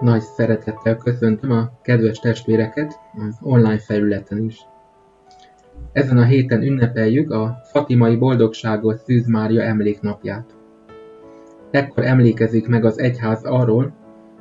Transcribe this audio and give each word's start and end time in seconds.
Nagy 0.00 0.20
szeretettel 0.20 0.96
köszöntöm 0.96 1.50
a 1.50 1.70
kedves 1.82 2.18
testvéreket 2.18 3.00
az 3.28 3.38
online 3.40 3.78
felületen 3.78 4.38
is. 4.38 4.58
Ezen 5.92 6.18
a 6.18 6.24
héten 6.24 6.62
ünnepeljük 6.62 7.30
a 7.30 7.56
Fatimai 7.72 8.16
Boldogságos 8.16 9.00
Szűz 9.00 9.26
Mária 9.26 9.62
emléknapját. 9.62 10.54
Ekkor 11.70 12.04
emlékezik 12.04 12.68
meg 12.68 12.84
az 12.84 12.98
egyház 12.98 13.44
arról, 13.44 13.94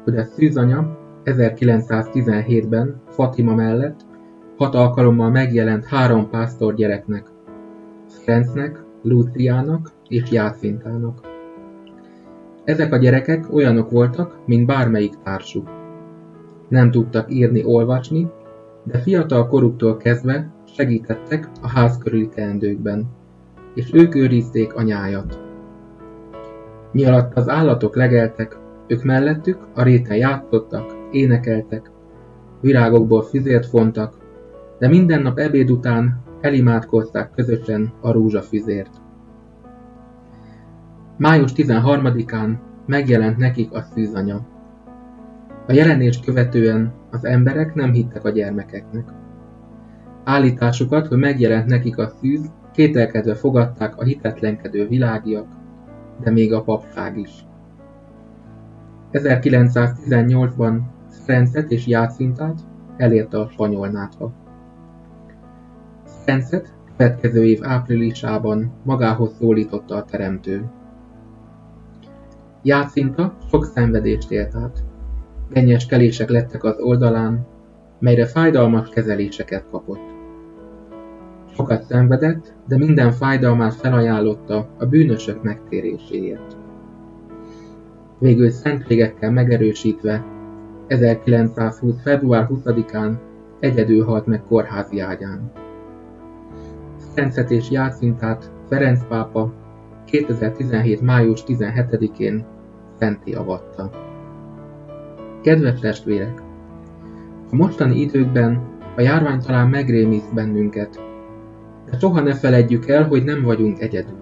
hogy 0.04 0.18
a 0.18 0.24
szűzanya 0.24 0.98
1917-ben 1.26 3.02
Fatima 3.10 3.56
mellett 3.56 4.00
hat 4.58 4.76
alkalommal 4.76 5.30
megjelent 5.30 5.86
három 5.86 6.30
pásztor 6.30 6.76
gyereknek, 6.76 7.28
Ferencnek, 8.08 8.84
Luciának 9.02 9.92
és 10.08 10.32
Jácintának. 10.32 11.33
Ezek 12.66 12.94
a 12.94 12.98
gyerekek 12.98 13.54
olyanok 13.54 13.92
voltak, 13.92 14.40
mint 14.46 14.66
bármelyik 14.66 15.14
társuk. 15.24 15.70
Nem 16.68 16.92
tudtak 16.92 17.34
írni-olvasni, 17.34 18.28
de 18.84 18.98
fiatal 18.98 19.48
koruktól 19.48 19.98
kezdve 19.98 20.52
segítettek 20.66 21.50
a 21.62 21.68
ház 21.68 21.98
körüli 21.98 22.28
teendőkben, 22.28 23.06
és 23.74 23.94
ők 23.94 24.16
őrizték 24.16 24.76
a 24.76 24.82
nyájat. 24.82 25.40
Mi 26.92 27.06
alatt 27.06 27.34
az 27.38 27.50
állatok 27.50 27.96
legeltek, 27.96 28.58
ők 28.88 29.04
mellettük 29.04 29.68
a 29.74 29.84
réten 29.84 30.18
játszottak, 30.18 30.96
énekeltek, 31.12 31.92
virágokból 32.62 33.22
füzért 33.22 33.66
fontak, 33.66 34.18
de 34.80 34.88
minden 34.88 35.22
nap 35.22 35.38
ebéd 35.38 35.72
után 35.72 36.22
elimádkozták 36.42 37.32
közösen 37.36 37.94
a 38.02 38.12
rózsafüzért. 38.12 39.03
Május 41.24 41.52
13-án 41.56 42.58
megjelent 42.86 43.38
nekik 43.38 43.74
a 43.74 43.82
szűzanya. 43.82 44.40
A 45.68 45.72
jelenést 45.72 46.26
követően 46.26 46.94
az 47.12 47.26
emberek 47.26 47.74
nem 47.74 47.92
hittek 47.92 48.26
a 48.26 48.30
gyermekeknek. 48.30 49.04
Állításukat, 50.24 51.08
hogy 51.08 51.18
megjelent 51.18 51.66
nekik 51.66 51.98
a 51.98 52.08
szűz, 52.08 52.52
kételkedve 52.74 53.36
fogadták 53.36 53.98
a 53.98 54.04
hitetlenkedő 54.04 54.88
világiak, 54.88 55.48
de 56.24 56.32
még 56.32 56.54
a 56.54 56.62
papság 56.62 57.18
is. 57.18 57.46
1918-ban 59.12 60.80
Ferencet 61.26 61.72
és 61.72 61.88
Játszintát 61.88 62.60
elérte 62.98 63.40
a 63.40 63.50
spanyol 63.50 63.88
nátha. 63.88 64.32
Következő 66.98 67.44
év 67.46 67.60
áprilisában 67.62 68.72
magához 68.84 69.36
szólította 69.40 69.96
a 69.96 70.04
teremtő. 70.04 70.70
Játszinta 72.64 73.38
sok 73.50 73.66
szenvedést 73.66 74.32
élt 74.32 74.56
át. 74.56 74.84
Mennyes 75.54 75.86
kelések 75.86 76.30
lettek 76.30 76.64
az 76.64 76.80
oldalán, 76.80 77.46
melyre 78.00 78.26
fájdalmas 78.26 78.90
kezeléseket 78.90 79.66
kapott. 79.72 80.12
Sokat 81.56 81.84
szenvedett, 81.84 82.54
de 82.68 82.78
minden 82.78 83.12
fájdalmát 83.12 83.74
felajánlotta 83.74 84.68
a 84.78 84.86
bűnösök 84.86 85.44
megtéréséért. 85.44 86.58
Végül 88.20 88.50
szentségekkel 88.50 89.32
megerősítve 89.32 90.26
1920. 90.88 92.02
február 92.02 92.48
20-án 92.52 93.14
egyedül 93.60 94.06
halt 94.06 94.26
meg 94.26 94.44
kórházi 94.44 95.00
ágyán. 95.00 95.52
Ferencet 97.14 97.52
és 97.52 97.72
Játszintát 97.72 98.52
Ferenc 98.70 99.08
pápa 99.08 99.54
2017. 100.14 101.02
május 101.02 101.44
17-én 101.48 102.46
szenté 103.00 103.32
avatta. 103.32 103.90
Kedves 105.42 105.80
testvérek! 105.80 106.42
A 107.52 107.56
mostani 107.56 108.00
időkben 108.00 108.62
a 108.96 109.02
járvány 109.02 109.40
talán 109.40 109.70
megrémiszt 109.70 110.34
bennünket, 110.34 111.02
de 111.86 111.98
soha 112.00 112.22
ne 112.22 112.34
feledjük 112.34 112.88
el, 112.88 113.08
hogy 113.08 113.24
nem 113.24 113.44
vagyunk 113.44 113.80
egyedül. 113.80 114.18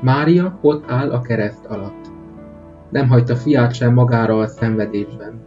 Mária 0.00 0.58
ott 0.60 0.90
áll 0.90 1.10
a 1.10 1.20
kereszt 1.20 1.64
alatt. 1.64 2.10
Nem 2.90 3.08
hagyta 3.08 3.36
fiát 3.36 3.74
sem 3.74 3.94
magára 3.94 4.38
a 4.38 4.46
szenvedésben. 4.46 5.40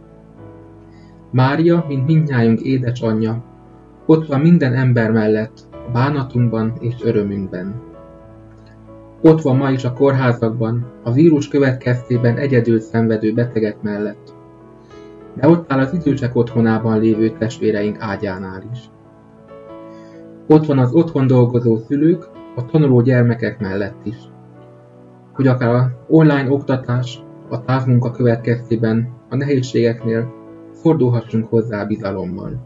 Mária, 1.30 1.84
mint 1.88 2.06
mindnyájunk 2.06 2.60
édesanyja, 2.60 3.44
ott 4.06 4.26
van 4.26 4.40
minden 4.40 4.74
ember 4.74 5.10
mellett, 5.10 5.60
a 5.70 5.90
bánatunkban 5.92 6.72
és 6.80 6.94
örömünkben. 7.02 7.92
Ott 9.26 9.42
van 9.42 9.56
ma 9.56 9.70
is 9.70 9.84
a 9.84 9.92
kórházakban, 9.92 10.86
a 11.02 11.12
vírus 11.12 11.48
következtében 11.48 12.36
egyedül 12.36 12.80
szenvedő 12.80 13.34
betegek 13.34 13.82
mellett. 13.82 14.34
De 15.34 15.48
ott 15.48 15.72
áll 15.72 15.78
az 15.78 15.92
idősek 15.92 16.36
otthonában 16.36 17.00
lévő 17.00 17.30
testvéreink 17.30 17.96
ágyánál 18.00 18.62
is. 18.72 18.78
Ott 20.46 20.66
van 20.66 20.78
az 20.78 20.92
otthon 20.92 21.26
dolgozó 21.26 21.76
szülők, 21.76 22.28
a 22.56 22.64
tanuló 22.64 23.00
gyermekek 23.00 23.60
mellett 23.60 24.06
is. 24.06 24.16
Hogy 25.32 25.46
akár 25.46 25.74
a 25.74 25.90
online 26.08 26.50
oktatás, 26.50 27.22
a 27.48 27.60
távmunka 27.60 28.10
következtében, 28.10 29.08
a 29.28 29.36
nehézségeknél 29.36 30.32
fordulhassunk 30.72 31.48
hozzá 31.48 31.84
bizalommal. 31.84 32.64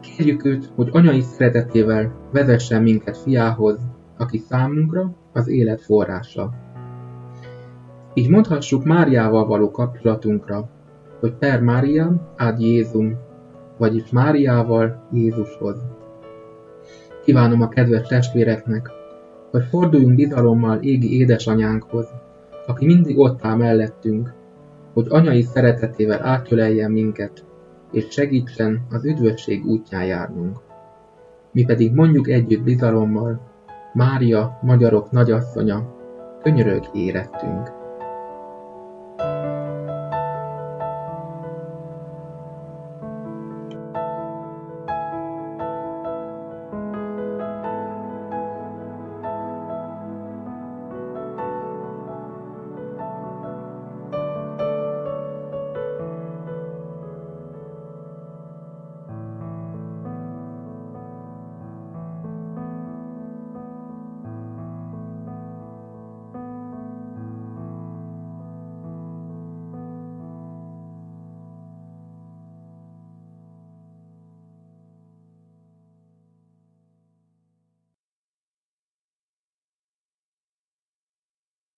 Kérjük 0.00 0.44
őt, 0.44 0.70
hogy 0.74 0.88
anyai 0.92 1.20
szeretetével 1.20 2.12
vezessen 2.32 2.82
minket 2.82 3.16
fiához, 3.16 3.78
aki 4.16 4.38
számunkra 4.38 5.14
az 5.32 5.48
élet 5.48 5.82
forrása. 5.82 6.52
Így 8.14 8.28
mondhassuk 8.28 8.84
Máriával 8.84 9.46
való 9.46 9.70
kapcsolatunkra, 9.70 10.68
hogy 11.20 11.32
per 11.32 11.60
Mária 11.60 12.34
ad 12.38 12.60
Jézum, 12.60 13.18
vagyis 13.76 14.10
Máriával 14.10 15.02
Jézushoz. 15.12 15.76
Kívánom 17.24 17.62
a 17.62 17.68
kedves 17.68 18.08
testvéreknek, 18.08 18.90
hogy 19.50 19.64
forduljunk 19.64 20.14
bizalommal 20.14 20.78
égi 20.78 21.18
édesanyánkhoz, 21.18 22.06
aki 22.66 22.86
mindig 22.86 23.18
ott 23.18 23.44
áll 23.44 23.56
mellettünk, 23.56 24.32
hogy 24.92 25.06
anyai 25.08 25.42
szeretetével 25.42 26.26
átöleljen 26.26 26.90
minket, 26.90 27.44
és 27.92 28.06
segítsen 28.10 28.86
az 28.90 29.04
üdvösség 29.04 29.66
útján 29.66 30.04
járnunk. 30.04 30.58
Mi 31.52 31.64
pedig 31.64 31.94
mondjuk 31.94 32.28
együtt 32.28 32.62
bizalommal, 32.62 33.40
Mária, 33.94 34.58
magyarok 34.62 35.10
nagyasszonya, 35.10 35.94
könyörög 36.42 36.88
érettünk. 36.92 37.73